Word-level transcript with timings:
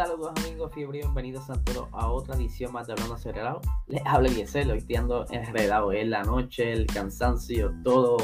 Saludos 0.00 0.32
amigos, 0.38 0.72
fiebre 0.72 1.00
bienvenidos 1.00 1.50
a 1.50 1.62
todos 1.62 1.86
a 1.92 2.10
otra 2.10 2.34
edición 2.34 2.72
más 2.72 2.86
de 2.86 2.94
Hablando 2.94 3.16
Acelerado. 3.16 3.60
Les 3.86 4.00
habla 4.06 4.30
Eliezer, 4.30 4.66
hoy 4.70 4.78
estoy 4.78 4.96
ando 4.96 5.26
enredado, 5.30 5.92
es 5.92 6.08
la 6.08 6.22
noche, 6.22 6.72
el 6.72 6.86
cansancio, 6.86 7.74
todo 7.84 8.16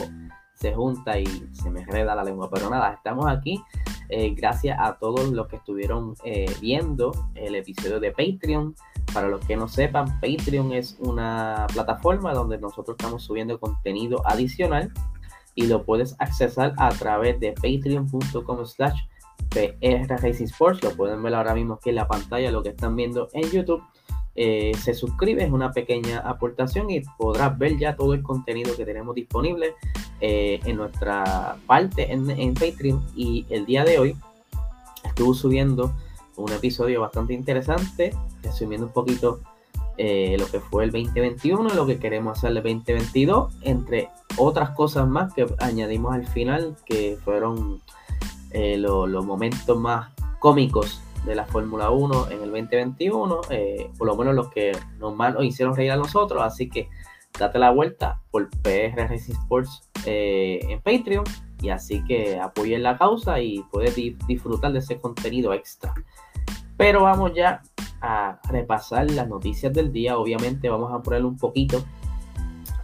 se 0.54 0.72
junta 0.72 1.18
y 1.18 1.26
se 1.52 1.68
me 1.68 1.82
enreda 1.82 2.14
la 2.14 2.24
lengua, 2.24 2.48
pero 2.50 2.70
nada, 2.70 2.94
estamos 2.94 3.26
aquí 3.26 3.62
eh, 4.08 4.30
gracias 4.34 4.78
a 4.80 4.94
todos 4.94 5.28
los 5.28 5.48
que 5.48 5.56
estuvieron 5.56 6.14
eh, 6.24 6.50
viendo 6.62 7.12
el 7.34 7.54
episodio 7.54 8.00
de 8.00 8.10
Patreon. 8.10 8.74
Para 9.12 9.28
los 9.28 9.44
que 9.44 9.54
no 9.54 9.68
sepan, 9.68 10.18
Patreon 10.22 10.72
es 10.72 10.96
una 11.00 11.66
plataforma 11.74 12.32
donde 12.32 12.56
nosotros 12.56 12.96
estamos 12.98 13.22
subiendo 13.22 13.60
contenido 13.60 14.26
adicional 14.26 14.90
y 15.54 15.66
lo 15.66 15.84
puedes 15.84 16.16
accesar 16.20 16.72
a 16.78 16.88
través 16.88 17.38
de 17.38 17.52
patreon.com 17.52 18.64
slash 18.64 18.98
PR 19.56 20.20
Racing 20.22 20.44
Sports. 20.44 20.82
Lo 20.82 20.90
pueden 20.90 21.22
ver 21.22 21.34
ahora 21.34 21.54
mismo 21.54 21.74
aquí 21.74 21.90
en 21.90 21.96
la 21.96 22.06
pantalla, 22.06 22.50
lo 22.50 22.62
que 22.62 22.70
están 22.70 22.94
viendo 22.96 23.28
en 23.32 23.50
YouTube. 23.50 23.82
Eh, 24.34 24.72
se 24.78 24.92
suscribe, 24.92 25.44
es 25.44 25.50
una 25.50 25.72
pequeña 25.72 26.18
aportación 26.18 26.90
y 26.90 27.00
podrás 27.16 27.56
ver 27.56 27.78
ya 27.78 27.96
todo 27.96 28.12
el 28.12 28.22
contenido 28.22 28.76
que 28.76 28.84
tenemos 28.84 29.14
disponible 29.14 29.74
eh, 30.20 30.60
en 30.66 30.76
nuestra 30.76 31.56
parte 31.66 32.12
en, 32.12 32.30
en, 32.30 32.52
Patreon. 32.52 33.02
Y 33.16 33.46
el 33.48 33.64
día 33.64 33.84
de 33.84 33.98
hoy 33.98 34.16
estuve 35.04 35.34
subiendo 35.34 35.94
un 36.36 36.52
episodio 36.52 37.00
bastante 37.00 37.32
interesante, 37.32 38.14
resumiendo 38.42 38.88
un 38.88 38.92
poquito 38.92 39.40
eh, 39.96 40.36
lo 40.38 40.46
que 40.46 40.60
fue 40.60 40.84
el 40.84 40.90
2021, 40.90 41.70
lo 41.70 41.86
que 41.86 41.98
queremos 41.98 42.36
hacer 42.36 42.50
el 42.50 42.56
2022, 42.56 43.54
entre 43.62 44.10
otras 44.36 44.70
cosas 44.70 45.08
más 45.08 45.32
que 45.32 45.46
añadimos 45.58 46.14
al 46.14 46.26
final, 46.26 46.76
que 46.84 47.16
fueron 47.24 47.80
eh, 48.58 48.78
los 48.78 49.22
momentos 49.26 49.78
más 49.78 50.14
cómicos 50.38 51.02
de 51.26 51.34
la 51.34 51.44
Fórmula 51.44 51.90
1 51.90 52.30
en 52.30 52.42
el 52.42 52.50
2021, 52.50 53.40
eh, 53.50 53.90
por 53.98 54.06
lo 54.06 54.16
menos 54.16 54.34
los 54.34 54.48
que 54.48 54.72
normal 54.98 55.34
nos 55.34 55.44
hicieron 55.44 55.76
reír 55.76 55.90
a 55.90 55.96
nosotros, 55.96 56.42
así 56.42 56.70
que 56.70 56.88
date 57.38 57.58
la 57.58 57.70
vuelta 57.70 58.22
por 58.30 58.48
PR 58.62 59.10
Racing 59.10 59.34
Sports 59.34 59.90
eh, 60.06 60.60
en 60.70 60.80
Patreon 60.80 61.24
y 61.60 61.68
así 61.68 62.02
que 62.04 62.40
apoyen 62.40 62.82
la 62.82 62.96
causa 62.96 63.38
y 63.42 63.62
puedes 63.70 63.94
disfrutar 64.26 64.72
de 64.72 64.78
ese 64.78 64.96
contenido 64.96 65.52
extra. 65.52 65.92
Pero 66.78 67.02
vamos 67.02 67.34
ya 67.34 67.60
a 68.00 68.40
repasar 68.48 69.10
las 69.10 69.28
noticias 69.28 69.70
del 69.70 69.92
día, 69.92 70.16
obviamente 70.16 70.70
vamos 70.70 70.94
a 70.94 71.02
poner 71.02 71.26
un 71.26 71.36
poquito 71.36 71.84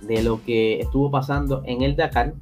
de 0.02 0.22
lo 0.22 0.44
que 0.44 0.80
estuvo 0.80 1.10
pasando 1.10 1.62
en 1.64 1.80
el 1.80 1.96
Dakar. 1.96 2.34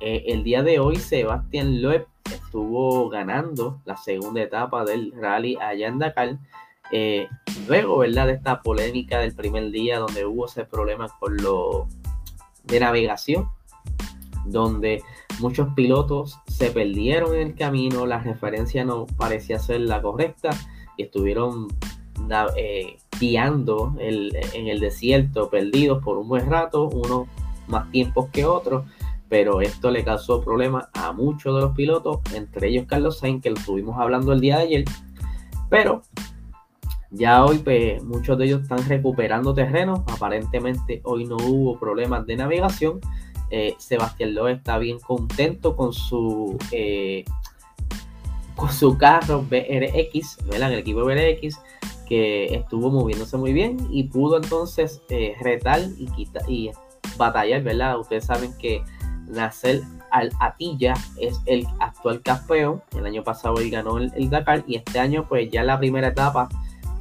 el 0.00 0.44
día 0.44 0.62
de 0.62 0.78
hoy 0.78 0.96
Sebastián 0.96 1.80
Loeb 1.80 2.09
estuvo 2.50 3.08
ganando 3.08 3.80
la 3.84 3.96
segunda 3.96 4.42
etapa 4.42 4.84
del 4.84 5.12
rally 5.12 5.56
allá 5.60 5.86
en 5.86 6.00
Dakar. 6.00 6.38
Eh, 6.90 7.28
luego, 7.68 7.98
¿verdad? 7.98 8.26
De 8.26 8.32
esta 8.32 8.60
polémica 8.60 9.20
del 9.20 9.36
primer 9.36 9.70
día 9.70 10.00
donde 10.00 10.26
hubo 10.26 10.46
ese 10.46 10.64
problema 10.64 11.06
con 11.20 11.36
lo 11.36 11.86
de 12.64 12.80
navegación, 12.80 13.48
donde 14.46 15.00
muchos 15.38 15.72
pilotos 15.74 16.40
se 16.48 16.72
perdieron 16.72 17.36
en 17.36 17.40
el 17.40 17.54
camino, 17.54 18.04
la 18.04 18.18
referencia 18.18 18.84
no 18.84 19.06
parecía 19.06 19.60
ser 19.60 19.82
la 19.82 20.02
correcta 20.02 20.50
y 20.96 21.04
estuvieron 21.04 21.68
eh, 22.56 22.98
guiando 23.20 23.94
en 24.00 24.66
el 24.66 24.80
desierto, 24.80 25.50
perdidos 25.50 26.02
por 26.02 26.18
un 26.18 26.28
buen 26.28 26.50
rato, 26.50 26.88
unos 26.88 27.28
más 27.68 27.88
tiempos 27.92 28.28
que 28.32 28.44
otros 28.44 28.86
pero 29.30 29.60
esto 29.60 29.90
le 29.92 30.04
causó 30.04 30.42
problemas 30.42 30.88
a 30.92 31.12
muchos 31.12 31.54
de 31.54 31.62
los 31.62 31.74
pilotos, 31.74 32.18
entre 32.34 32.68
ellos 32.68 32.84
Carlos 32.86 33.20
Sainz, 33.20 33.42
que 33.42 33.50
lo 33.50 33.56
estuvimos 33.56 33.96
hablando 33.98 34.32
el 34.32 34.40
día 34.40 34.58
de 34.58 34.64
ayer, 34.64 34.84
pero 35.70 36.02
ya 37.12 37.44
hoy 37.44 37.58
pues, 37.58 38.02
muchos 38.02 38.36
de 38.36 38.46
ellos 38.46 38.62
están 38.62 38.86
recuperando 38.88 39.54
terreno, 39.54 40.04
aparentemente 40.08 41.00
hoy 41.04 41.26
no 41.26 41.36
hubo 41.36 41.78
problemas 41.78 42.26
de 42.26 42.36
navegación, 42.36 43.00
eh, 43.50 43.76
Sebastián 43.78 44.34
Loeb 44.34 44.56
está 44.56 44.78
bien 44.78 44.98
contento 44.98 45.76
con 45.76 45.92
su 45.92 46.58
eh, 46.72 47.24
con 48.56 48.70
su 48.72 48.98
carro 48.98 49.44
BRX, 49.48 50.38
¿verdad? 50.46 50.72
el 50.72 50.80
equipo 50.80 51.04
BRX, 51.04 51.58
que 52.06 52.54
estuvo 52.54 52.90
moviéndose 52.90 53.36
muy 53.36 53.52
bien 53.52 53.76
y 53.90 54.04
pudo 54.04 54.36
entonces 54.36 55.00
eh, 55.08 55.34
retar 55.40 55.80
y, 55.98 56.06
quitar, 56.06 56.42
y 56.48 56.70
batallar, 57.16 57.62
¿verdad? 57.62 57.98
Ustedes 57.98 58.26
saben 58.26 58.52
que 58.58 58.82
Nasser 59.30 59.82
Al 60.10 60.30
Atilla 60.40 60.94
es 61.18 61.40
el 61.46 61.66
actual 61.78 62.22
campeón. 62.22 62.82
El 62.96 63.06
año 63.06 63.22
pasado 63.24 63.56
él 63.58 63.70
ganó 63.70 63.98
el, 63.98 64.30
Dakar 64.30 64.64
y 64.66 64.76
este 64.76 64.98
año 64.98 65.26
pues 65.28 65.50
ya 65.50 65.62
la 65.62 65.78
primera 65.78 66.08
etapa 66.08 66.48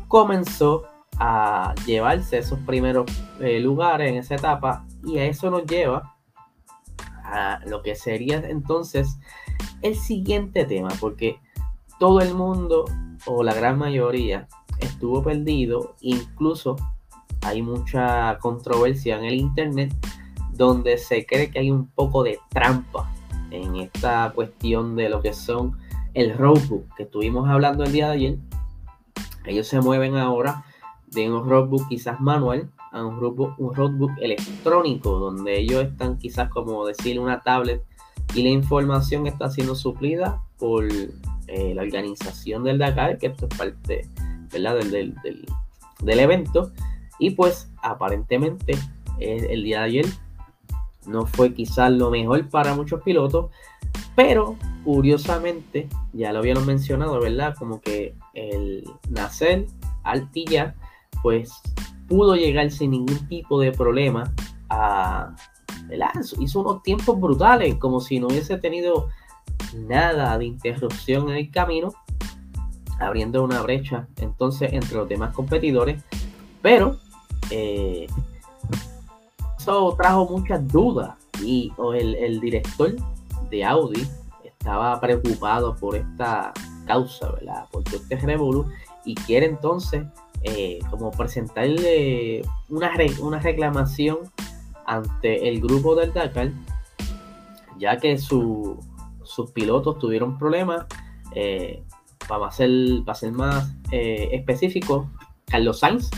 comenzó 0.07 0.83
a 1.17 1.75
llevarse 1.85 2.37
esos 2.37 2.59
primeros 2.59 3.05
eh, 3.39 3.59
lugares 3.59 4.09
en 4.09 4.17
esa 4.17 4.35
etapa 4.35 4.85
y 5.03 5.17
a 5.17 5.25
eso 5.25 5.51
nos 5.51 5.65
lleva 5.65 6.15
a 7.23 7.59
lo 7.65 7.81
que 7.83 7.95
sería 7.95 8.37
entonces 8.37 9.17
el 9.81 9.95
siguiente 9.95 10.65
tema 10.65 10.89
porque 10.99 11.39
todo 11.99 12.21
el 12.21 12.33
mundo 12.33 12.85
o 13.25 13.43
la 13.43 13.53
gran 13.53 13.77
mayoría 13.77 14.47
estuvo 14.79 15.21
perdido 15.21 15.95
incluso 15.99 16.77
hay 17.41 17.61
mucha 17.61 18.37
controversia 18.39 19.17
en 19.17 19.25
el 19.25 19.35
internet 19.35 19.93
donde 20.59 20.97
se 20.97 21.25
cree 21.25 21.49
que 21.49 21.59
hay 21.59 21.71
un 21.71 21.87
poco 21.87 22.21
de 22.21 22.37
trampa 22.49 23.09
en 23.49 23.77
esta 23.77 24.33
cuestión 24.35 24.97
de 24.97 25.07
lo 25.07 25.21
que 25.21 25.33
son 25.33 25.77
el 26.13 26.37
roadbook 26.37 26.83
que 26.97 27.03
estuvimos 27.03 27.47
hablando 27.47 27.85
el 27.85 27.93
día 27.93 28.07
de 28.07 28.13
ayer. 28.13 28.37
Ellos 29.45 29.67
se 29.67 29.79
mueven 29.79 30.17
ahora 30.17 30.65
de 31.07 31.31
un 31.31 31.49
roadbook 31.49 31.87
quizás 31.87 32.19
manual 32.19 32.69
a 32.91 33.05
un 33.05 33.21
roadbook, 33.21 33.57
un 33.57 33.73
roadbook 33.73 34.11
electrónico, 34.19 35.17
donde 35.17 35.59
ellos 35.59 35.85
están 35.85 36.17
quizás 36.17 36.49
como 36.49 36.85
decir 36.85 37.21
una 37.21 37.41
tablet 37.41 37.81
y 38.35 38.43
la 38.43 38.49
información 38.49 39.27
está 39.27 39.49
siendo 39.49 39.75
suplida 39.75 40.43
por 40.57 40.85
eh, 41.47 41.73
la 41.73 41.83
organización 41.83 42.65
del 42.65 42.79
Dakar, 42.79 43.17
que 43.17 43.27
esto 43.27 43.47
es 43.49 43.57
parte 43.57 44.09
¿verdad? 44.51 44.75
Del, 44.75 44.91
del, 44.91 45.45
del, 46.01 46.19
evento. 46.19 46.73
Y 47.17 47.29
pues 47.31 47.71
aparentemente 47.81 48.73
el 49.19 49.63
día 49.63 49.79
de 49.79 49.85
ayer 49.85 50.05
no 51.09 51.25
fue 51.25 51.53
quizás 51.53 51.91
lo 51.91 52.09
mejor 52.09 52.47
para 52.49 52.75
muchos 52.75 53.01
pilotos, 53.01 53.47
pero 54.15 54.55
curiosamente, 54.83 55.89
ya 56.13 56.31
lo 56.31 56.39
habíamos 56.39 56.65
mencionado, 56.65 57.19
¿verdad? 57.19 57.55
Como 57.57 57.81
que 57.81 58.15
el 58.33 58.83
Nasser 59.09 59.65
Altilla, 60.03 60.75
pues 61.21 61.51
pudo 62.07 62.35
llegar 62.35 62.71
sin 62.71 62.91
ningún 62.91 63.27
tipo 63.27 63.59
de 63.59 63.71
problema 63.71 64.33
a, 64.69 65.35
¿verdad? 65.87 66.09
Hizo 66.39 66.61
unos 66.61 66.83
tiempos 66.83 67.19
brutales, 67.19 67.75
como 67.75 67.99
si 67.99 68.19
no 68.19 68.27
hubiese 68.27 68.57
tenido 68.57 69.09
nada 69.75 70.37
de 70.37 70.45
interrupción 70.45 71.29
en 71.29 71.37
el 71.37 71.51
camino, 71.51 71.93
abriendo 72.99 73.43
una 73.43 73.61
brecha 73.61 74.07
entonces 74.17 74.73
entre 74.73 74.97
los 74.97 75.07
demás 75.07 75.33
competidores, 75.33 76.03
pero 76.61 76.97
eh, 77.49 78.07
eso 79.69 79.95
trajo 79.95 80.25
muchas 80.25 80.67
dudas 80.67 81.15
y 81.43 81.71
el, 81.95 82.39
director 82.39 82.95
de 83.51 83.63
Audi 83.63 84.01
estaba 84.43 84.99
preocupado 84.99 85.75
por 85.75 85.95
esta 85.95 86.51
causa, 86.87 87.31
¿verdad? 87.33 87.65
Por 87.71 87.83
todo 87.83 87.97
este 87.97 88.17
revolú 88.17 88.65
y 89.05 89.13
quiere 89.13 89.45
entonces 89.45 90.03
eh, 90.41 90.79
como 90.89 91.11
presentarle 91.11 92.41
una, 92.67 92.91
una 93.21 93.39
reclamación 93.39 94.17
ante 94.87 95.47
el 95.47 95.61
grupo 95.61 95.95
del 95.95 96.13
Dakar, 96.13 96.51
ya 97.77 97.97
que 97.97 98.17
sus 98.17 98.79
pilotos 99.53 99.99
tuvieron 99.99 100.37
problemas. 100.37 100.85
Eh, 101.35 101.83
para, 102.27 102.51
ser, 102.51 102.69
para 103.05 103.15
ser 103.15 103.31
más 103.33 103.71
eh, 103.91 104.29
específico, 104.33 105.09
Carlos 105.45 105.79
Sainz 105.79 106.09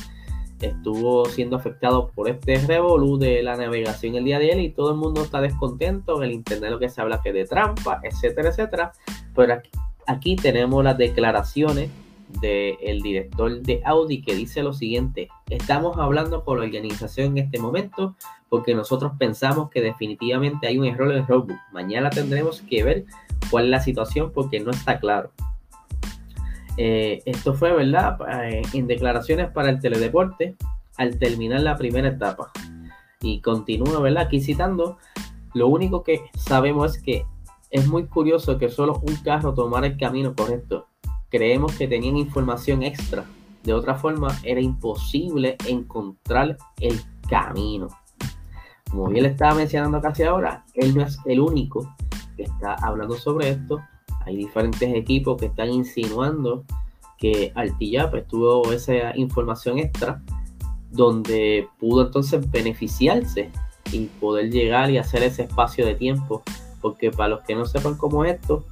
estuvo 0.68 1.26
siendo 1.26 1.56
afectado 1.56 2.10
por 2.10 2.30
este 2.30 2.58
revolú 2.66 3.18
de 3.18 3.44
la 3.44 3.56
navegación 3.56 4.16
el 4.16 4.26
día 4.26 4.40
de 4.40 4.50
él 4.50 4.60
y 4.60 4.70
todo 4.70 4.92
el 4.92 4.98
mundo 4.98 5.24
está 5.24 5.42
descontento, 5.42 6.18
en 6.18 6.30
el 6.30 6.32
internet 6.34 6.72
lo 6.72 6.80
que 6.80 6.90
se 6.90 7.02
habla 7.02 7.22
que 7.22 7.34
de 7.34 7.46
trampa, 7.46 8.00
etcétera, 8.04 8.50
etcétera. 8.50 8.92
Pero 9.36 9.62
aquí, 10.08 10.36
tenemos 10.36 10.84
las 10.84 10.98
declaraciones 10.98 11.90
del 12.42 13.02
director 13.02 13.62
de 13.62 13.82
Audi 13.84 14.22
que 14.22 14.36
dice 14.36 14.64
lo 14.64 14.72
siguiente, 14.72 15.28
estamos 15.50 15.98
hablando 15.98 16.46
con 16.46 16.60
la 16.60 16.66
organización 16.66 17.38
en 17.38 17.46
este 17.46 17.60
momento 17.60 18.16
porque 18.48 18.74
nosotros 18.74 19.14
pensamos 19.20 19.70
que 19.70 19.82
definitivamente 19.82 20.68
hay 20.68 20.78
un 20.78 20.86
error 20.86 21.12
en 21.12 21.18
el 21.18 21.28
roadbook. 21.28 21.58
Mañana 21.74 22.10
tendremos 22.10 22.62
que 22.62 22.84
ver 22.84 23.06
cuál 23.50 23.66
es 23.66 23.70
la 23.72 23.80
situación 23.82 24.32
porque 24.34 24.60
no 24.60 24.72
está 24.72 25.00
claro. 25.00 25.32
Eh, 26.78 27.22
esto 27.26 27.54
fue, 27.54 27.74
¿verdad? 27.74 28.18
Eh, 28.44 28.62
en 28.74 28.88
declaraciones 28.88 29.52
para 29.52 29.70
el 29.70 29.80
teledeporte 29.80 30.56
al 30.98 31.18
terminar 31.18 31.62
la 31.62 31.78
primera 31.78 32.10
etapa. 32.10 32.52
Y 33.22 33.42
continúa, 33.42 34.00
¿verdad? 34.00 34.24
Aquí 34.24 34.42
citando, 34.42 34.98
lo 35.54 35.68
único 35.68 36.04
que 36.04 36.22
sabemos 36.36 36.96
es 36.96 37.04
que 37.04 37.26
es 37.70 37.88
muy 37.88 38.06
curioso 38.06 38.58
que 38.58 38.70
solo 38.70 39.02
un 39.02 39.16
carro 39.18 39.54
tomara 39.54 39.88
el 39.88 39.98
camino 39.98 40.36
correcto. 40.36 40.88
creemos 41.30 41.78
que 41.78 41.88
tenían 41.88 42.18
información 42.18 42.84
extra. 42.84 43.24
De 43.64 43.74
otra 43.74 43.96
forma, 43.96 44.28
era 44.44 44.60
imposible 44.60 45.56
encontrar 45.66 46.58
el 46.82 47.00
camino. 47.30 47.88
Como 48.90 49.08
bien 49.08 49.24
le 49.24 49.30
estaba 49.30 49.56
mencionando 49.56 50.02
casi 50.02 50.24
ahora, 50.24 50.66
él 50.74 50.94
no 50.94 51.04
es 51.04 51.18
el 51.26 51.40
único 51.40 51.96
que 52.36 52.44
está 52.44 52.74
hablando 52.74 53.16
sobre 53.16 53.52
esto. 53.52 53.80
Hay 54.26 54.36
diferentes 54.36 54.94
equipos 54.94 55.38
que 55.38 55.48
están 55.48 55.70
insinuando 55.72 56.64
que 57.18 57.52
Altilla 57.56 58.10
tuvo 58.28 58.72
esa 58.72 59.16
información 59.16 59.78
extra 59.78 60.22
donde 60.90 61.68
pudo 61.80 62.08
entonces 62.08 62.50
beneficiarse 62.52 63.52
y 63.92 64.06
poder 64.08 64.52
llegar 64.52 64.90
y 64.90 64.98
hacer 64.98 65.24
ese 65.24 65.44
espacio 65.44 65.86
de 65.86 65.96
tiempo. 65.96 66.44
Porque 66.82 67.12
para 67.12 67.30
los 67.30 67.42
que 67.42 67.56
no 67.56 67.66
sepan 67.66 67.96
cómo 67.96 68.26
es 68.26 68.36
esto, 68.36 68.66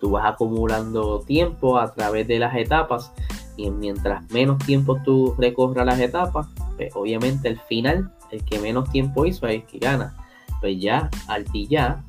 tú 0.00 0.10
vas 0.10 0.24
acumulando 0.24 1.20
tiempo 1.20 1.78
a 1.78 1.92
través 1.92 2.26
de 2.26 2.38
las 2.38 2.56
etapas 2.56 3.12
y 3.56 3.70
mientras 3.70 4.28
menos 4.30 4.58
tiempo 4.64 4.98
tú 5.04 5.34
recorras 5.38 5.86
las 5.86 6.00
etapas, 6.00 6.48
pues 6.76 6.94
obviamente 6.96 7.48
el 7.48 7.60
final, 7.60 8.10
el 8.30 8.44
que 8.44 8.58
menos 8.58 8.90
tiempo 8.90 9.26
hizo 9.26 9.46
es 9.46 9.56
el 9.56 9.66
que 9.66 9.78
gana. 9.78 10.16
Pues 10.60 10.80
ya 10.80 11.10
Altilla, 11.28 12.02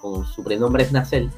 con 0.00 0.26
su 0.26 0.42
prenombre 0.44 0.84
es 0.84 0.92
Nacel, 0.92 1.30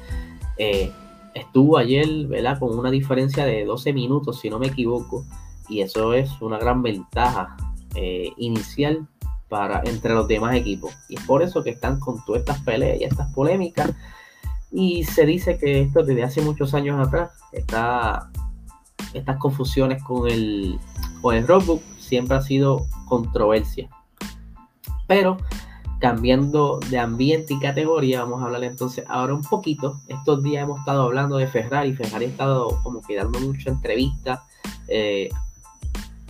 eh, 0.57 0.91
estuvo 1.33 1.77
ayer, 1.77 2.27
¿verdad? 2.27 2.59
Con 2.59 2.77
una 2.77 2.91
diferencia 2.91 3.45
de 3.45 3.65
12 3.65 3.93
minutos, 3.93 4.39
si 4.39 4.49
no 4.49 4.59
me 4.59 4.67
equivoco, 4.67 5.25
y 5.69 5.81
eso 5.81 6.13
es 6.13 6.29
una 6.41 6.57
gran 6.57 6.81
ventaja 6.81 7.55
eh, 7.95 8.31
inicial 8.37 9.07
para 9.49 9.81
entre 9.85 10.13
los 10.13 10.27
demás 10.27 10.55
equipos. 10.55 10.93
Y 11.09 11.15
es 11.15 11.25
por 11.25 11.43
eso 11.43 11.63
que 11.63 11.71
están 11.71 11.99
con 11.99 12.23
todas 12.25 12.41
estas 12.41 12.61
peleas 12.61 12.99
y 12.99 13.03
estas 13.03 13.33
polémicas. 13.33 13.91
Y 14.71 15.03
se 15.03 15.25
dice 15.25 15.57
que 15.57 15.81
esto 15.81 16.03
desde 16.03 16.23
hace 16.23 16.41
muchos 16.41 16.73
años 16.73 17.05
atrás, 17.05 17.31
está, 17.51 18.29
estas 19.13 19.37
confusiones 19.37 20.01
con 20.03 20.29
el, 20.29 20.79
con 21.21 21.35
el 21.35 21.45
roadbook 21.45 21.81
siempre 21.99 22.37
ha 22.37 22.41
sido 22.41 22.85
controversia. 23.07 23.89
Pero 25.07 25.37
cambiando 26.01 26.79
de 26.89 26.97
ambiente 26.97 27.53
y 27.53 27.59
categoría, 27.59 28.23
vamos 28.23 28.41
a 28.41 28.45
hablar 28.45 28.63
entonces 28.63 29.05
ahora 29.07 29.35
un 29.35 29.43
poquito. 29.43 30.01
Estos 30.07 30.41
días 30.41 30.63
hemos 30.63 30.79
estado 30.79 31.03
hablando 31.03 31.37
de 31.37 31.45
Ferrari. 31.45 31.93
Ferrari 31.93 32.25
ha 32.25 32.29
estado 32.29 32.81
como 32.81 33.03
que 33.03 33.15
dando 33.15 33.39
mucha 33.39 33.69
entrevista, 33.69 34.43
eh, 34.87 35.29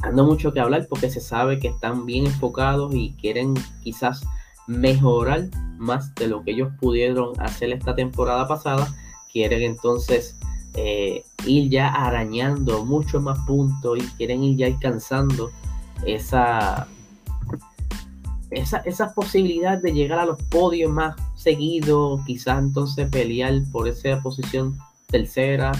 dando 0.02 0.26
mucho 0.26 0.52
que 0.52 0.60
hablar 0.60 0.88
porque 0.90 1.10
se 1.10 1.22
sabe 1.22 1.58
que 1.58 1.70
están 1.70 2.06
bien 2.06 2.26
enfocados 2.26 2.94
y 2.94 3.14
quieren 3.14 3.54
quizás 3.82 4.26
mejorar 4.68 5.48
más 5.78 6.14
de 6.16 6.28
lo 6.28 6.44
que 6.44 6.52
ellos 6.52 6.74
pudieron 6.80 7.40
hacer 7.40 7.72
esta 7.72 7.96
temporada 7.96 8.50
pasada. 8.50 8.94
Quieren 9.32 9.62
entonces 9.62 10.36
eh, 10.74 11.24
ir 11.46 11.70
ya 11.70 11.88
arañando 11.88 12.84
muchos 12.84 13.24
más 13.24 13.40
puntos 13.48 14.00
y 14.00 14.02
quieren 14.18 14.44
ir 14.44 14.58
ya 14.58 14.68
alcanzando 14.68 15.50
esa 16.06 16.88
esa, 18.52 19.14
posibilidad 19.14 19.78
de 19.78 19.94
llegar 19.94 20.20
a 20.20 20.26
los 20.26 20.42
podios 20.44 20.92
más 20.92 21.16
seguidos, 21.36 22.22
quizás 22.26 22.60
entonces 22.60 23.10
pelear 23.10 23.54
por 23.72 23.88
esa 23.88 24.22
posición 24.22 24.78
tercera, 25.08 25.72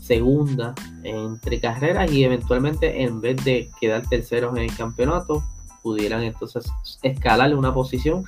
segunda 0.00 0.74
entre 1.02 1.60
carreras 1.60 2.10
y 2.10 2.24
eventualmente 2.24 3.02
en 3.02 3.20
vez 3.20 3.42
de 3.44 3.70
quedar 3.80 4.06
terceros 4.08 4.56
en 4.56 4.64
el 4.64 4.76
campeonato, 4.76 5.42
pudieran 5.82 6.22
entonces 6.22 6.66
escalar 7.02 7.54
una 7.54 7.72
posición, 7.72 8.24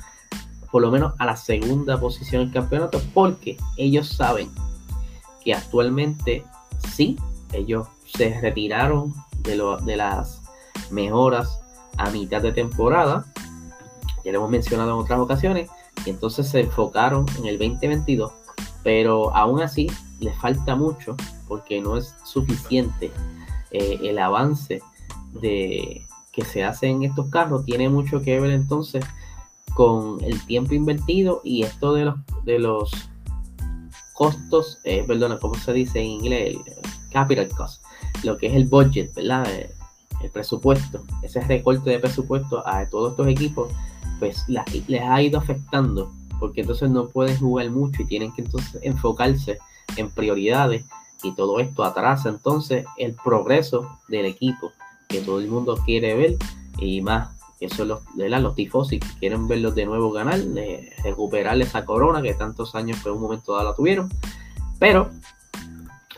por 0.71 0.83
lo 0.83 0.91
menos 0.91 1.15
a 1.19 1.27
la 1.27 1.37
segunda 1.37 1.99
posición 1.99 2.43
en 2.43 2.49
el 2.49 2.55
campeonato, 2.55 3.01
porque 3.15 3.57
ellos 3.77 4.09
saben 4.09 4.51
que 5.43 5.55
actualmente 5.55 6.45
sí, 6.95 7.17
ellos 7.53 7.89
se 8.05 8.39
retiraron 8.41 9.15
de, 9.39 9.57
lo, 9.57 9.79
de 9.79 9.97
las 9.97 10.43
mejoras 10.91 11.61
a 11.97 12.11
mitad 12.11 12.43
de 12.43 12.53
temporada, 12.53 13.27
ya 14.27 14.33
lo 14.33 14.39
hemos 14.39 14.51
mencionado 14.51 14.91
en 14.91 15.05
otras 15.05 15.21
ocasiones, 15.21 15.71
y 16.05 16.11
entonces 16.11 16.49
se 16.49 16.61
enfocaron 16.61 17.27
en 17.39 17.47
el 17.47 17.59
2022, 17.59 18.33
pero 18.83 19.35
aún 19.37 19.63
así 19.63 19.87
les 20.19 20.37
falta 20.39 20.75
mucho 20.75 21.15
porque 21.47 21.81
no 21.81 21.97
es 21.97 22.13
suficiente 22.25 23.13
eh, 23.71 24.01
el 24.03 24.19
avance 24.19 24.83
de 25.41 26.05
que 26.33 26.45
se 26.45 26.65
hace 26.65 26.89
en 26.89 27.05
estos 27.05 27.31
carros 27.31 27.65
tiene 27.65 27.89
mucho 27.89 28.21
que 28.21 28.41
ver 28.41 28.51
entonces 28.51 29.05
con 29.75 30.23
el 30.25 30.45
tiempo 30.45 30.75
invertido 30.75 31.41
y 31.45 31.63
esto 31.63 31.95
de 31.95 32.07
los 32.07 32.17
de 32.45 32.59
los 32.59 32.91
costos, 34.13 34.81
eh, 34.83 35.05
perdona, 35.07 35.39
¿cómo 35.39 35.55
se 35.55 35.73
dice 35.73 36.01
en 36.01 36.07
inglés? 36.07 36.57
capital 37.13 37.49
cost, 37.49 37.83
lo 38.25 38.37
que 38.37 38.49
es 38.49 38.55
el 38.55 38.65
budget, 38.65 39.15
¿verdad? 39.15 39.49
El, 39.49 39.69
el 40.23 40.31
presupuesto, 40.31 41.05
ese 41.23 41.41
recorte 41.43 41.91
de 41.91 41.99
presupuesto 41.99 42.67
a 42.67 42.87
todos 42.89 43.13
estos 43.13 43.29
equipos 43.29 43.71
pues 44.19 44.45
les 44.49 45.03
ha 45.03 45.23
ido 45.23 45.39
afectando, 45.39 46.13
porque 46.39 46.63
entonces 46.63 46.91
no 46.91 47.09
pueden 47.09 47.39
jugar 47.39 47.71
mucho 47.71 48.03
y 48.03 48.07
tienen 48.07 48.33
que 48.33 48.43
entonces 48.43 48.81
enfocarse 48.83 49.59
en 49.97 50.11
prioridades 50.11 50.85
y 51.23 51.35
todo 51.35 51.61
esto 51.61 51.85
atrasa 51.85 52.29
entonces 52.29 52.85
el 52.99 53.15
progreso 53.15 53.99
del 54.09 54.27
equipo 54.27 54.73
que 55.09 55.21
todo 55.21 55.41
el 55.41 55.49
mundo 55.49 55.79
quiere 55.85 56.15
ver 56.15 56.37
y 56.79 57.01
más 57.01 57.37
eso 57.59 57.83
es 57.83 57.89
los, 57.89 58.01
los 58.15 58.55
tifosi 58.55 59.01
que 59.01 59.09
quieren 59.19 59.49
verlos 59.49 59.75
de 59.75 59.87
nuevo 59.87 60.11
ganar, 60.13 60.39
recuperar 61.03 61.61
esa 61.61 61.85
corona 61.87 62.21
que 62.21 62.35
tantos 62.35 62.75
años 62.75 62.99
por 63.03 63.13
un 63.13 63.23
momento 63.23 63.55
dado 63.55 63.71
la 63.71 63.75
tuvieron. 63.75 64.11
Pero 64.79 65.11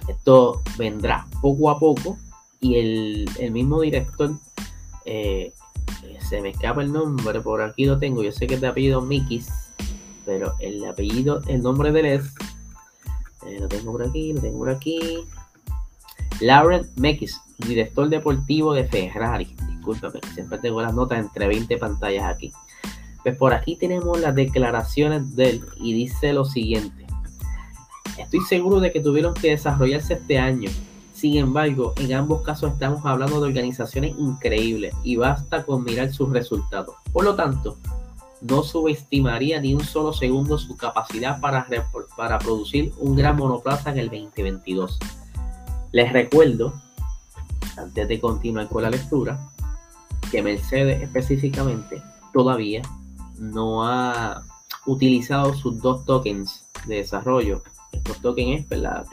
esto 0.09 0.63
vendrá 0.77 1.27
poco 1.41 1.71
a 1.71 1.79
poco 1.79 2.19
y 2.61 2.77
el, 2.77 3.31
el 3.39 3.53
mismo 3.53 3.81
director 3.81 4.33
eh, 5.05 5.53
se 6.29 6.41
me 6.43 6.51
escapa 6.51 6.83
el 6.83 6.93
nombre, 6.93 7.41
por 7.41 7.63
aquí 7.63 7.87
lo 7.87 7.99
tengo, 7.99 8.23
yo 8.23 8.33
sé 8.33 8.47
que 8.47 8.55
es 8.55 8.61
de 8.61 8.69
apellido 8.69 9.01
Mikis, 9.01 9.49
pero 10.27 10.55
el 10.61 10.85
apellido, 10.85 11.41
el 11.47 11.63
nombre 11.63 11.91
de 11.91 12.01
él 12.01 12.07
es, 12.07 12.35
eh, 13.47 13.59
lo 13.61 13.69
tengo 13.69 13.93
por 13.93 14.03
aquí, 14.03 14.33
lo 14.35 14.41
tengo 14.41 14.59
por 14.59 14.71
aquí, 14.71 15.21
Lauren 16.41 16.89
Mekis, 16.97 17.41
director 17.59 18.09
deportivo 18.09 18.75
de 18.75 18.85
Ferrari, 18.85 19.57
discúlpame, 19.69 20.21
siempre 20.35 20.59
tengo 20.59 20.83
las 20.83 20.95
notas 20.95 21.19
entre 21.19 21.49
20 21.49 21.79
pantallas 21.79 22.25
aquí. 22.25 22.53
Pues 23.23 23.37
por 23.37 23.53
aquí 23.53 23.77
tenemos 23.77 24.21
las 24.21 24.35
declaraciones 24.35 25.35
de 25.35 25.51
él 25.51 25.65
y 25.77 25.93
dice 25.93 26.33
lo 26.33 26.45
siguiente. 26.45 27.07
Estoy 28.17 28.41
seguro 28.49 28.81
de 28.81 28.93
que 28.93 29.01
tuvieron 29.01 29.35
que 29.35 29.51
desarrollarse 29.51 30.15
este 30.15 30.39
año 30.39 30.71
sin 31.19 31.37
embargo, 31.37 31.95
en 31.97 32.15
ambos 32.15 32.43
casos 32.43 32.75
estamos 32.75 33.05
hablando 33.05 33.41
de 33.41 33.49
organizaciones 33.49 34.15
increíbles 34.17 34.95
y 35.03 35.17
basta 35.17 35.65
con 35.65 35.83
mirar 35.83 36.13
sus 36.13 36.31
resultados. 36.31 36.95
Por 37.13 37.25
lo 37.25 37.35
tanto, 37.35 37.77
no 38.41 38.63
subestimaría 38.63 39.61
ni 39.61 39.75
un 39.75 39.83
solo 39.83 40.13
segundo 40.13 40.59
su 40.59 40.77
capacidad 40.77 41.41
para, 41.41 41.67
producir 42.39 42.93
un 42.99 43.17
gran 43.17 43.37
monoplaza 43.37 43.91
en 43.91 43.99
el 43.99 44.11
2022. 44.11 45.01
Les 45.91 46.13
recuerdo, 46.13 46.73
antes 47.77 48.07
de 48.07 48.21
continuar 48.21 48.69
con 48.69 48.85
la 48.85 48.91
lectura, 48.91 49.41
que 50.31 50.41
Mercedes 50.41 51.03
específicamente 51.03 52.01
todavía 52.33 52.83
no 53.41 53.85
ha 53.85 54.45
utilizado 54.87 55.53
sus 55.53 55.83
dos 55.83 56.05
tokens 56.05 56.65
de 56.87 56.99
desarrollo. 56.99 57.65
Estos 57.91 58.21
tokens 58.21 58.61
es 58.61 58.69
¿verdad? 58.69 59.05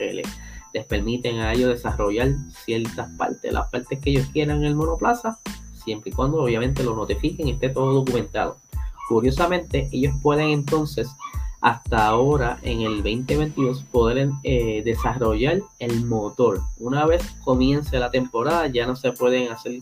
Les 0.76 0.84
permiten 0.84 1.40
a 1.40 1.54
ellos 1.54 1.70
desarrollar 1.70 2.34
ciertas 2.66 3.08
partes, 3.16 3.50
las 3.50 3.70
partes 3.70 3.98
que 3.98 4.10
ellos 4.10 4.26
quieran 4.30 4.58
en 4.58 4.64
el 4.64 4.74
monoplaza, 4.74 5.38
siempre 5.72 6.10
y 6.10 6.12
cuando 6.12 6.42
obviamente 6.42 6.82
lo 6.82 6.94
notifiquen 6.94 7.48
y 7.48 7.52
esté 7.52 7.70
todo 7.70 7.94
documentado. 7.94 8.58
Curiosamente, 9.08 9.88
ellos 9.90 10.14
pueden 10.22 10.50
entonces 10.50 11.08
hasta 11.62 12.06
ahora 12.06 12.58
en 12.60 12.82
el 12.82 12.96
2022 12.96 13.84
poder 13.84 14.28
eh, 14.42 14.82
desarrollar 14.84 15.62
el 15.78 16.04
motor. 16.04 16.60
Una 16.78 17.06
vez 17.06 17.24
comience 17.42 17.98
la 17.98 18.10
temporada 18.10 18.66
ya 18.66 18.86
no 18.86 18.96
se 18.96 19.12
pueden 19.12 19.50
hacer 19.50 19.78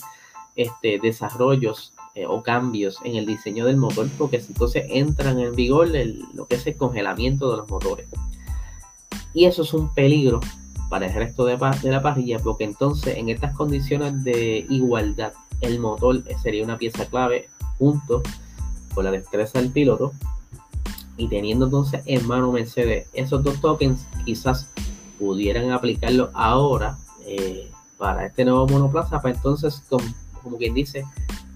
este, 0.54 1.00
desarrollos 1.00 1.92
eh, 2.14 2.24
o 2.24 2.44
cambios 2.44 3.00
en 3.02 3.16
el 3.16 3.26
diseño 3.26 3.66
del 3.66 3.78
motor 3.78 4.08
porque 4.16 4.36
entonces 4.36 4.84
entran 4.90 5.40
en 5.40 5.56
vigor 5.56 5.88
lo 6.34 6.46
que 6.46 6.54
es 6.54 6.64
el 6.68 6.76
congelamiento 6.76 7.50
de 7.50 7.56
los 7.56 7.68
motores. 7.68 8.06
Y 9.32 9.46
eso 9.46 9.62
es 9.62 9.74
un 9.74 9.92
peligro 9.92 10.38
para 10.94 11.06
el 11.06 11.12
resto 11.12 11.44
de, 11.44 11.58
la 11.90 12.02
parrilla, 12.02 12.38
porque 12.38 12.62
entonces 12.62 13.16
en 13.16 13.28
estas 13.28 13.52
condiciones 13.56 14.22
de 14.22 14.64
igualdad, 14.70 15.32
el 15.60 15.80
motor 15.80 16.22
sería 16.40 16.62
una 16.62 16.78
pieza 16.78 17.06
clave 17.06 17.48
junto 17.78 18.22
con 18.94 19.04
la 19.04 19.10
destreza 19.10 19.58
del 19.58 19.72
piloto. 19.72 20.12
Y 21.16 21.26
teniendo 21.26 21.64
entonces 21.64 22.02
en 22.06 22.24
mano 22.28 22.52
Mercedes 22.52 23.08
esos 23.12 23.42
dos 23.42 23.60
tokens, 23.60 24.06
quizás 24.24 24.68
pudieran 25.18 25.72
aplicarlo 25.72 26.30
ahora 26.32 26.96
eh, 27.26 27.68
para 27.98 28.26
este 28.26 28.44
nuevo 28.44 28.68
monoplaza, 28.68 29.20
para 29.20 29.34
entonces, 29.34 29.82
como, 29.88 30.04
como 30.44 30.58
quien 30.58 30.74
dice, 30.74 31.04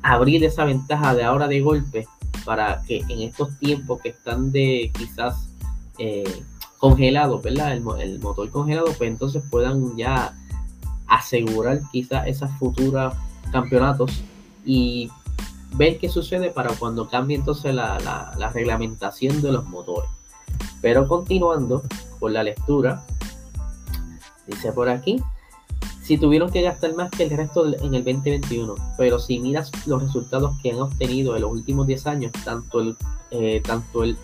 abrir 0.03 0.43
esa 0.43 0.65
ventaja 0.65 1.15
de 1.15 1.23
ahora 1.23 1.47
de 1.47 1.61
golpe 1.61 2.09
para 2.45 2.83
que 2.83 3.05
en 3.09 3.23
estos 3.23 3.57
tiempos 3.61 4.01
que 4.01 4.09
están 4.09 4.51
de 4.51 4.91
quizás 4.99 5.49
eh, 6.01 6.43
congelado, 6.79 7.41
¿verdad? 7.41 7.73
El, 7.73 8.21
motor 8.21 8.51
congelado, 8.51 8.87
pues 8.97 9.11
entonces 9.11 9.43
puedan 9.51 9.97
ya 9.97 10.35
asegurar 11.07 11.81
quizás 11.91 12.27
esas 12.27 12.57
futuras 12.59 13.15
campeonatos 13.53 14.23
y 14.65 15.11
ver 15.75 15.99
qué 15.99 16.09
sucede 16.09 16.51
para 16.51 16.71
cuando 16.75 17.09
cambie 17.09 17.37
entonces 17.37 17.75
la, 17.75 17.99
la, 18.39 18.51
reglamentación 18.51 19.43
de 19.43 19.53
los 19.53 19.67
motores. 19.67 20.11
Pero 20.81 21.09
continuando 21.09 21.83
con 22.21 22.33
la 22.33 22.43
lectura, 22.43 23.05
dice 24.47 24.73
por 24.73 24.89
aquí, 24.89 25.23
si 26.03 26.17
tuvieron 26.17 26.51
que 26.51 26.63
gastar 26.63 26.95
más 26.95 27.11
que 27.11 27.25
el 27.25 27.31
resto 27.31 27.67
en 27.67 27.95
el 27.95 28.05
2021, 28.05 28.75
pero 28.97 29.19
si 29.19 29.41
miras 29.41 29.71
los 29.87 30.03
resultados 30.03 30.57
que 30.63 30.71
han 30.71 30.81
obtenido 30.81 31.35
en 31.37 31.43
los 31.43 31.51
últimos 31.51 31.87
10 31.87 32.07
años, 32.07 32.33
tanto 32.45 32.81
el, 32.81 32.97
eh, 33.31 33.61
tanto 33.65 34.05
el 34.05 34.17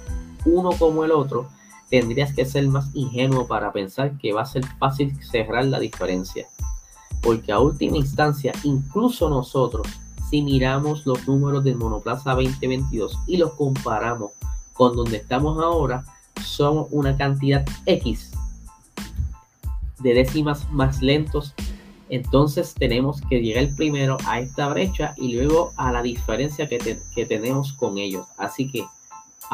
uno 0.46 0.70
como 0.78 1.04
el 1.04 1.12
otro, 1.12 1.48
tendrías 1.90 2.32
que 2.34 2.44
ser 2.44 2.66
más 2.68 2.90
ingenuo 2.94 3.46
para 3.46 3.72
pensar 3.72 4.16
que 4.18 4.32
va 4.32 4.42
a 4.42 4.46
ser 4.46 4.64
fácil 4.78 5.16
cerrar 5.22 5.64
la 5.66 5.78
diferencia. 5.78 6.46
Porque 7.20 7.52
a 7.52 7.60
última 7.60 7.96
instancia, 7.96 8.52
incluso 8.64 9.28
nosotros, 9.30 9.86
si 10.28 10.42
miramos 10.42 11.06
los 11.06 11.26
números 11.26 11.64
del 11.64 11.76
Monoplaza 11.76 12.32
2022 12.32 13.18
y 13.26 13.36
los 13.36 13.52
comparamos 13.52 14.32
con 14.72 14.96
donde 14.96 15.18
estamos 15.18 15.62
ahora, 15.62 16.04
son 16.44 16.86
una 16.90 17.16
cantidad 17.16 17.64
X 17.86 18.32
de 20.00 20.14
décimas 20.14 20.70
más 20.70 21.02
lentos. 21.02 21.54
Entonces 22.10 22.74
tenemos 22.74 23.20
que 23.22 23.40
llegar 23.40 23.74
primero 23.76 24.18
a 24.26 24.40
esta 24.40 24.68
brecha 24.68 25.14
y 25.16 25.34
luego 25.34 25.72
a 25.76 25.90
la 25.90 26.02
diferencia 26.02 26.68
que, 26.68 26.98
que 27.14 27.26
tenemos 27.26 27.72
con 27.72 27.98
ellos. 27.98 28.26
Así 28.36 28.70
que 28.70 28.84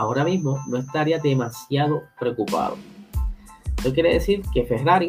ahora 0.00 0.25
mismo 0.25 0.59
no 0.66 0.78
estaría 0.78 1.19
demasiado 1.19 2.02
preocupado. 2.19 2.76
Esto 3.76 3.92
quiere 3.92 4.14
decir 4.14 4.42
que 4.52 4.64
Ferrari 4.64 5.09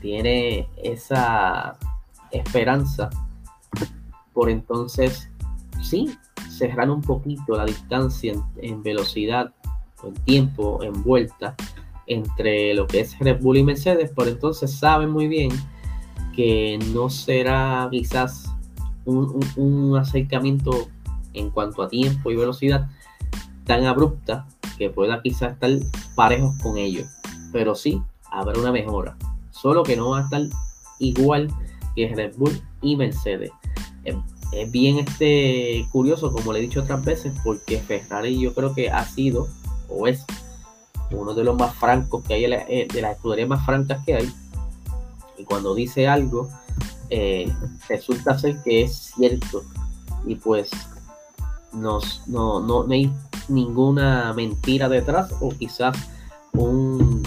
tiene 0.00 0.68
esa 0.82 1.76
esperanza 2.30 3.10
por 4.32 4.50
entonces, 4.50 5.30
sí, 5.80 6.10
cerrar 6.50 6.90
un 6.90 7.00
poquito 7.00 7.56
la 7.56 7.64
distancia 7.64 8.34
en, 8.56 8.82
velocidad, 8.82 9.54
en 10.04 10.14
tiempo, 10.24 10.82
en 10.82 11.02
vuelta 11.02 11.54
entre 12.06 12.74
lo 12.74 12.86
que 12.86 13.00
es 13.00 13.18
Red 13.18 13.40
Bull 13.40 13.56
y 13.56 13.62
Mercedes, 13.62 14.10
por 14.10 14.28
entonces 14.28 14.72
saben 14.74 15.10
muy 15.10 15.26
bien 15.26 15.50
que 16.34 16.78
no 16.92 17.08
será 17.08 17.88
quizás 17.90 18.54
un, 19.06 19.96
acercamiento 19.96 20.88
en 21.32 21.50
cuanto 21.50 21.82
a 21.82 21.88
tiempo 21.88 22.30
y 22.30 22.36
velocidad 22.36 22.90
tan 23.66 23.84
abrupta 23.84 24.46
que 24.78 24.90
pueda 24.90 25.20
quizás 25.22 25.52
estar 25.52 25.70
parejos 26.14 26.56
con 26.62 26.78
ellos. 26.78 27.08
Pero 27.52 27.74
sí, 27.74 28.02
habrá 28.30 28.58
una 28.58 28.72
mejora. 28.72 29.16
Solo 29.50 29.82
que 29.82 29.96
no 29.96 30.10
va 30.10 30.20
a 30.20 30.22
estar 30.22 30.42
igual 30.98 31.48
que 31.94 32.14
Red 32.14 32.36
Bull 32.36 32.60
y 32.82 32.96
Mercedes 32.96 33.50
es 34.52 34.70
bien 34.70 34.98
este, 34.98 35.86
curioso, 35.92 36.32
como 36.32 36.52
le 36.52 36.60
he 36.60 36.62
dicho 36.62 36.80
otras 36.80 37.04
veces, 37.04 37.32
porque 37.44 37.78
Ferrari 37.78 38.38
yo 38.38 38.54
creo 38.54 38.74
que 38.74 38.90
ha 38.90 39.04
sido 39.04 39.48
o 39.88 40.06
es 40.06 40.24
uno 41.10 41.34
de 41.34 41.44
los 41.44 41.56
más 41.56 41.74
francos 41.74 42.24
que 42.24 42.34
hay, 42.34 42.44
eh, 42.44 42.88
de 42.92 43.02
las 43.02 43.16
escuderías 43.16 43.48
más 43.48 43.64
francas 43.64 44.04
que 44.04 44.14
hay. 44.14 44.32
Y 45.38 45.44
cuando 45.44 45.74
dice 45.74 46.08
algo, 46.08 46.48
eh, 47.10 47.52
resulta 47.88 48.38
ser 48.38 48.62
que 48.62 48.82
es 48.82 49.12
cierto. 49.14 49.62
Y 50.26 50.36
pues 50.36 50.70
nos, 51.72 52.26
no, 52.26 52.60
no, 52.60 52.86
hay 52.90 53.12
ninguna 53.48 54.32
mentira 54.32 54.88
detrás 54.88 55.32
o 55.40 55.50
quizás 55.50 55.96
un 56.52 57.22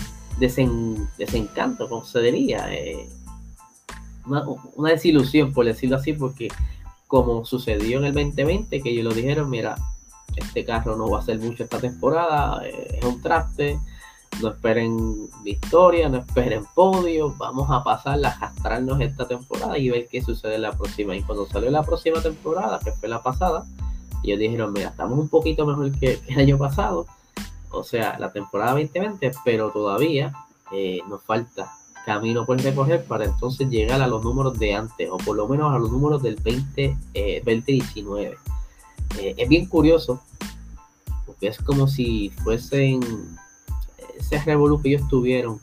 desencanto, 1.18 1.90
como 1.90 2.06
se 2.06 2.22
diría. 2.22 2.74
Eh, 2.74 3.10
una, 4.26 4.44
una, 4.76 4.90
desilusión, 4.92 5.54
por 5.54 5.66
decirlo 5.66 5.98
así, 5.98 6.14
porque 6.14 6.50
como 7.08 7.46
sucedió 7.46 8.00
en 8.00 8.06
el 8.06 8.14
2020, 8.14 8.82
que 8.82 8.90
ellos 8.90 9.06
lo 9.06 9.14
dijeron, 9.14 9.50
mira, 9.50 9.76
este 10.36 10.64
carro 10.64 10.96
no 10.96 11.10
va 11.10 11.20
a 11.20 11.22
hacer 11.22 11.40
mucho 11.40 11.64
esta 11.64 11.80
temporada, 11.80 12.66
eh, 12.68 13.00
es 13.00 13.06
un 13.06 13.22
traste, 13.22 13.80
no 14.42 14.50
esperen 14.50 15.30
victoria, 15.44 16.08
no 16.08 16.20
esperen 16.20 16.64
podio, 16.76 17.34
vamos 17.38 17.70
a 17.70 17.84
pasar 17.84 18.24
a 18.24 18.30
arrastrarnos 18.30 19.02
esta 19.02 19.28
temporada 19.28 19.78
y 19.78 19.90
ver 19.90 20.08
qué 20.08 20.22
sucede 20.22 20.56
en 20.56 20.62
la 20.62 20.72
próxima. 20.72 21.16
Y 21.16 21.24
cuando 21.24 21.48
salió 21.48 21.70
la 21.72 21.84
próxima 21.84 22.22
temporada, 22.22 22.80
que 22.80 22.92
fue 22.92 23.10
la 23.10 23.22
pasada, 23.22 23.66
ellos 24.24 24.40
dijeron, 24.40 24.74
mira, 24.74 24.90
estamos 24.90 25.18
un 25.18 25.30
poquito 25.30 25.66
mejor 25.66 25.92
que, 26.00 26.20
el 26.28 26.40
año 26.40 26.58
pasado, 26.58 27.06
o 27.72 27.84
sea, 27.84 28.18
la 28.20 28.32
temporada 28.32 28.72
2020, 28.72 29.32
pero 29.44 29.72
todavía 29.72 30.34
eh, 30.72 31.00
nos 31.08 31.24
falta 31.24 31.72
camino 32.06 32.46
por 32.46 32.60
recorrer 32.60 33.06
para 33.06 33.26
entonces 33.26 33.70
llegar 33.70 34.02
a 34.02 34.08
los 34.08 34.24
números 34.24 34.58
de 34.58 34.74
antes, 34.74 35.10
o 35.12 35.18
por 35.18 35.36
lo 35.36 35.48
menos 35.48 35.74
a 35.74 35.80
los 35.80 35.92
números 35.92 36.24
del 36.24 36.36
20, 36.38 36.98
2019. 37.46 38.26
Eh, 38.26 38.38
eh, 39.20 39.36
es 39.38 39.50
bien 39.50 39.68
curioso, 39.68 40.22
porque 41.26 41.48
es 41.48 41.58
como 41.60 41.88
si 41.88 42.30
fuesen 42.44 43.02
ese 44.18 44.40
revolú 44.44 44.82
que 44.82 44.90
ellos 44.90 45.08
tuvieron 45.08 45.60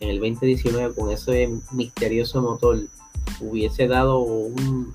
en 0.00 0.10
el 0.10 0.20
2019 0.20 0.94
con 0.94 1.10
ese 1.10 1.48
misterioso 1.70 2.42
motor, 2.42 2.78
hubiese 3.40 3.86
dado 3.86 4.18
un 4.18 4.92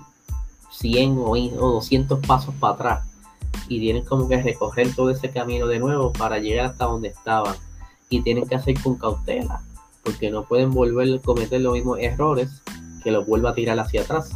100 0.80 1.18
o, 1.18 1.32
o 1.32 1.72
200 1.74 2.20
pasos 2.26 2.54
para 2.60 2.74
atrás 2.74 3.08
y 3.68 3.80
tienen 3.80 4.06
como 4.06 4.28
que 4.28 4.42
recorrer 4.42 4.94
todo 4.96 5.10
ese 5.10 5.30
camino 5.32 5.68
de 5.68 5.80
nuevo 5.80 6.14
para 6.14 6.40
llegar 6.40 6.68
hasta 6.68 6.86
donde 6.86 7.10
estaban 7.10 7.56
y 8.10 8.22
tienen 8.22 8.48
que 8.48 8.56
hacer 8.56 8.82
con 8.82 8.96
cautela 8.96 9.62
porque 10.08 10.32
no 10.32 10.46
pueden 10.46 10.72
volver 10.72 11.20
a 11.20 11.22
cometer 11.22 11.60
los 11.60 11.74
mismos 11.74 12.00
errores 12.00 12.62
que 13.04 13.12
los 13.12 13.28
vuelva 13.28 13.50
a 13.50 13.54
tirar 13.54 13.78
hacia 13.78 14.04
atrás. 14.04 14.30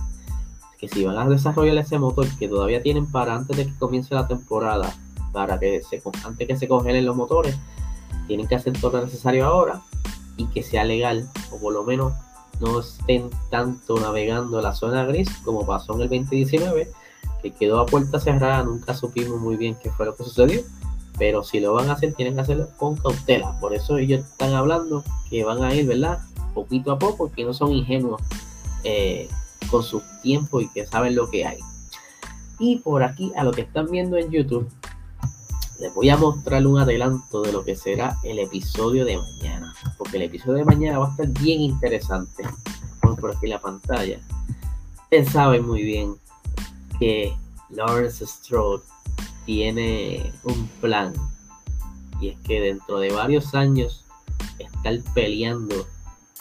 Que 0.77 0.89
si 0.89 1.05
van 1.05 1.17
a 1.17 1.29
desarrollar 1.29 1.77
ese 1.77 1.97
motor 1.97 2.27
que 2.37 2.49
todavía 2.49 2.81
tienen 2.81 3.09
para 3.09 3.35
antes 3.35 3.55
de 3.55 3.67
que 3.67 3.77
comience 3.79 4.13
la 4.13 4.27
temporada, 4.27 4.93
para 5.31 5.57
que 5.59 5.81
se, 5.81 6.01
antes 6.25 6.45
que 6.45 6.57
se 6.57 6.67
congelen 6.67 7.05
los 7.05 7.15
motores, 7.15 7.57
tienen 8.27 8.47
que 8.47 8.55
hacer 8.55 8.73
todo 8.73 8.97
lo 8.97 9.05
necesario 9.05 9.45
ahora 9.45 9.81
y 10.35 10.45
que 10.47 10.61
sea 10.61 10.83
legal, 10.83 11.29
o 11.51 11.57
por 11.57 11.71
lo 11.71 11.83
menos 11.83 12.11
no 12.61 12.79
estén 12.79 13.29
tanto 13.49 13.99
navegando 13.99 14.61
la 14.61 14.73
zona 14.73 15.03
gris 15.05 15.29
como 15.43 15.65
pasó 15.65 15.95
en 15.95 16.01
el 16.01 16.09
2019, 16.09 16.89
que 17.41 17.51
quedó 17.51 17.79
a 17.79 17.85
puerta 17.85 18.19
cerrada, 18.19 18.63
nunca 18.63 18.93
supimos 18.93 19.41
muy 19.41 19.57
bien 19.57 19.75
qué 19.81 19.89
fue 19.91 20.05
lo 20.05 20.15
que 20.15 20.23
sucedió 20.23 20.61
pero 21.21 21.43
si 21.43 21.59
lo 21.59 21.73
van 21.73 21.87
a 21.87 21.93
hacer, 21.93 22.15
tienen 22.15 22.33
que 22.33 22.41
hacerlo 22.41 22.69
con 22.77 22.95
cautela. 22.95 23.55
Por 23.59 23.75
eso 23.75 23.99
ellos 23.99 24.21
están 24.21 24.55
hablando 24.55 25.03
que 25.29 25.43
van 25.43 25.63
a 25.63 25.71
ir, 25.71 25.85
¿verdad? 25.85 26.17
Poquito 26.55 26.91
a 26.91 26.97
poco, 26.97 27.31
que 27.31 27.43
no 27.43 27.53
son 27.53 27.71
ingenuos 27.73 28.19
eh, 28.83 29.29
con 29.69 29.83
su 29.83 30.01
tiempo 30.23 30.61
y 30.61 30.69
que 30.69 30.87
saben 30.87 31.15
lo 31.15 31.29
que 31.29 31.45
hay. 31.45 31.59
Y 32.57 32.79
por 32.79 33.03
aquí, 33.03 33.31
a 33.35 33.43
lo 33.43 33.51
que 33.51 33.61
están 33.61 33.85
viendo 33.91 34.17
en 34.17 34.31
YouTube, 34.31 34.67
les 35.79 35.93
voy 35.93 36.09
a 36.09 36.17
mostrar 36.17 36.65
un 36.65 36.79
adelanto 36.79 37.43
de 37.43 37.51
lo 37.51 37.63
que 37.63 37.75
será 37.75 38.17
el 38.23 38.39
episodio 38.39 39.05
de 39.05 39.17
mañana. 39.17 39.60
Porque 40.01 40.17
el 40.17 40.23
episodio 40.23 40.57
de 40.57 40.65
mañana 40.65 40.97
va 40.97 41.09
a 41.09 41.11
estar 41.11 41.27
bien 41.27 41.61
interesante. 41.61 42.41
Vamos 43.03 43.19
por 43.19 43.35
aquí 43.35 43.45
la 43.45 43.61
pantalla. 43.61 44.19
Ustedes 45.03 45.29
saben 45.29 45.63
muy 45.63 45.83
bien 45.83 46.15
que 46.97 47.37
Lawrence 47.69 48.25
Stroll 48.25 48.81
tiene 49.45 50.33
un 50.43 50.67
plan 50.81 51.13
y 52.19 52.29
es 52.29 52.39
que 52.39 52.61
dentro 52.61 52.97
de 52.97 53.11
varios 53.11 53.53
años 53.53 54.03
estar 54.57 54.97
peleando 55.13 55.85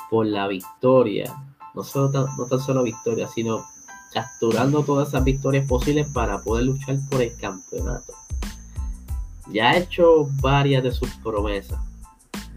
por 0.08 0.24
la 0.24 0.48
victoria, 0.48 1.30
no, 1.74 1.84
solo 1.84 2.10
no 2.38 2.46
tan 2.46 2.60
solo 2.60 2.82
victoria, 2.82 3.28
sino 3.28 3.66
capturando 4.14 4.84
todas 4.84 5.08
esas 5.08 5.22
victorias 5.22 5.66
posibles 5.66 6.08
para 6.08 6.40
poder 6.40 6.64
luchar 6.64 6.96
por 7.10 7.20
el 7.20 7.36
campeonato. 7.36 8.14
Ya 9.52 9.68
ha 9.68 9.76
hecho 9.76 10.30
varias 10.40 10.82
de 10.82 10.92
sus 10.92 11.10
promesas, 11.16 11.78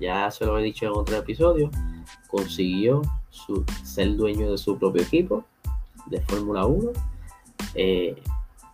ya 0.03 0.29
se 0.31 0.45
lo 0.45 0.57
he 0.59 0.63
dicho 0.63 0.85
en 0.85 0.91
otro 0.91 1.15
episodio, 1.15 1.71
consiguió 2.27 3.01
ser 3.83 4.15
dueño 4.17 4.51
de 4.51 4.57
su 4.57 4.77
propio 4.77 5.01
equipo 5.01 5.45
de 6.07 6.19
Fórmula 6.21 6.65
1. 6.65 6.91
Eh, 7.75 8.21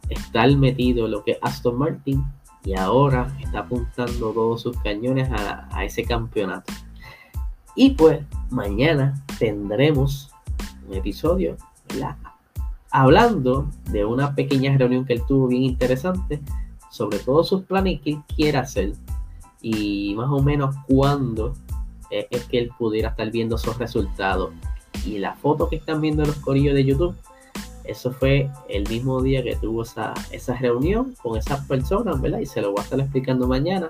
estar 0.10 0.50
metido 0.58 1.06
en 1.06 1.12
lo 1.12 1.24
que 1.24 1.34
es 1.34 1.38
Aston 1.42 1.78
Martin 1.78 2.24
y 2.66 2.74
ahora 2.74 3.32
está 3.40 3.60
apuntando 3.60 4.32
todos 4.32 4.64
sus 4.64 4.76
cañones 4.78 5.30
a, 5.32 5.86
ese 5.86 6.04
campeonato. 6.04 6.74
Y 7.76 7.92
pues 7.92 8.22
mañana 8.50 9.24
tendremos 9.38 10.32
un 10.88 10.96
episodio 10.96 11.58
hablando 12.92 13.70
de 13.92 14.04
una 14.04 14.34
pequeña 14.34 14.76
reunión 14.76 15.06
que 15.06 15.14
él 15.14 15.22
tuvo 15.28 15.48
bien 15.48 15.64
interesante 15.64 16.42
sobre 16.90 17.20
todos 17.20 17.50
sus 17.50 17.62
planes 17.64 17.94
y 17.94 17.98
qué 18.00 18.22
quiere 18.36 18.58
hacer 18.58 18.94
y 19.62 20.14
más 20.16 20.30
o 20.30 20.42
menos 20.42 20.76
cuándo 20.88 21.54
es 22.10 22.46
que 22.46 22.60
él 22.60 22.72
pudiera 22.78 23.10
estar 23.10 23.30
viendo 23.32 23.56
esos 23.56 23.78
resultados. 23.78 24.52
Y 25.06 25.20
la 25.20 25.36
foto 25.36 25.70
que 25.70 25.78
están 25.78 26.02
viendo 26.02 26.24
en 26.24 26.30
los 26.30 26.38
corillos 26.38 26.76
de 26.76 26.84
YouTube 26.84 27.16
eso 27.90 28.12
fue 28.12 28.50
el 28.70 28.88
mismo 28.88 29.22
día 29.22 29.44
que 29.44 29.56
tuvo 29.56 29.82
esa, 29.82 30.14
esa 30.32 30.56
reunión 30.56 31.16
con 31.24 31.38
esas 31.38 31.66
personas, 31.66 32.22
¿verdad? 32.22 32.40
Y 32.40 32.46
se 32.46 32.62
lo 32.62 32.72
voy 32.72 32.82
a 32.82 32.84
estar 32.84 33.00
explicando 33.00 33.48
mañana. 33.48 33.90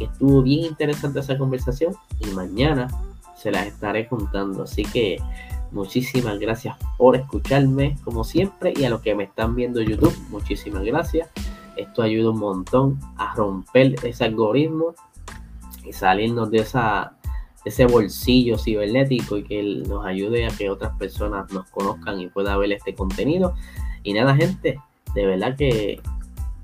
estuvo 0.00 0.42
bien 0.42 0.64
interesante 0.64 1.20
esa 1.20 1.36
conversación 1.36 1.94
y 2.20 2.26
mañana 2.28 2.88
se 3.36 3.50
las 3.50 3.66
estaré 3.66 4.06
juntando. 4.06 4.62
Así 4.62 4.82
que 4.82 5.18
muchísimas 5.72 6.38
gracias 6.38 6.76
por 6.96 7.16
escucharme 7.16 7.96
como 8.02 8.24
siempre 8.24 8.72
y 8.74 8.84
a 8.84 8.90
los 8.90 9.02
que 9.02 9.14
me 9.14 9.24
están 9.24 9.54
viendo 9.54 9.80
en 9.80 9.88
YouTube, 9.90 10.16
muchísimas 10.30 10.82
gracias. 10.82 11.28
Esto 11.76 12.02
ayuda 12.02 12.30
un 12.30 12.38
montón 12.38 13.00
a 13.16 13.34
romper 13.34 13.94
ese 14.04 14.24
algoritmo 14.24 14.94
y 15.84 15.92
salirnos 15.92 16.50
de 16.50 16.58
esa 16.58 17.16
ese 17.64 17.86
bolsillo 17.86 18.58
cibernético 18.58 19.38
y 19.38 19.44
que 19.44 19.62
nos 19.88 20.04
ayude 20.04 20.46
a 20.46 20.50
que 20.50 20.68
otras 20.68 20.96
personas 20.98 21.50
nos 21.50 21.68
conozcan 21.70 22.20
y 22.20 22.28
pueda 22.28 22.56
ver 22.56 22.72
este 22.72 22.94
contenido. 22.94 23.54
Y 24.02 24.12
nada, 24.12 24.36
gente, 24.36 24.78
de 25.14 25.26
verdad 25.26 25.56
que 25.56 26.00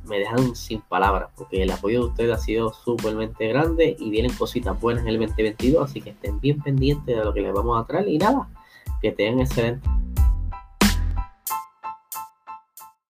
me 0.05 0.19
dejan 0.19 0.55
sin 0.55 0.81
palabras 0.83 1.31
porque 1.37 1.63
el 1.63 1.71
apoyo 1.71 2.01
de 2.01 2.07
ustedes 2.07 2.35
ha 2.35 2.39
sido 2.39 2.73
súpermente 2.73 3.47
grande 3.49 3.97
y 3.99 4.11
vienen 4.11 4.33
cositas 4.35 4.79
buenas 4.81 5.05
en 5.05 5.11
el 5.11 5.19
2022, 5.19 5.89
así 5.89 6.01
que 6.01 6.11
estén 6.11 6.41
bien 6.41 6.61
pendientes 6.61 7.17
de 7.17 7.25
lo 7.25 7.33
que 7.33 7.41
les 7.41 7.53
vamos 7.53 7.81
a 7.81 7.87
traer 7.87 8.09
y 8.09 8.19
nada, 8.19 8.49
que 9.01 9.13
tengan 9.13 9.41
excelente 9.41 9.89